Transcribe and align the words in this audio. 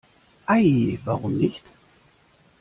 Ei, 0.47 0.97
warum 1.05 1.37
nicht? 1.37 1.63